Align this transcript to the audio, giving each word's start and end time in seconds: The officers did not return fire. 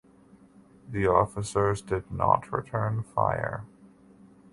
The 0.89 1.05
officers 1.05 1.79
did 1.83 2.09
not 2.11 2.51
return 2.51 3.03
fire. 3.03 3.65